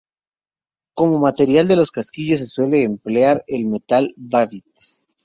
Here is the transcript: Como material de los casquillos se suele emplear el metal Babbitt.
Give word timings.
Como 0.95 1.19
material 1.19 1.67
de 1.67 1.75
los 1.75 1.91
casquillos 1.91 2.39
se 2.39 2.47
suele 2.47 2.81
emplear 2.81 3.43
el 3.45 3.67
metal 3.67 4.15
Babbitt. 4.17 4.65